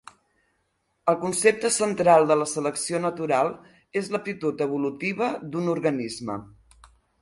[1.13, 3.53] El concepte central de la selecció natural
[4.05, 6.45] és l'aptitud evolutiva d'un organisme.